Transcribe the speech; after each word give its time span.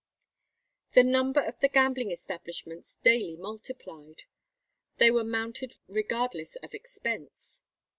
The 0.93 1.03
number 1.03 1.41
of 1.41 1.59
the 1.59 1.69
gambling 1.69 2.09
establishments 2.09 2.95
daily 3.03 3.37
multiplied. 3.37 4.23
They 4.97 5.11
were 5.11 5.23
mounted 5.23 5.77
regardless 5.87 6.55
of 6.55 6.73
expense. 6.73 7.61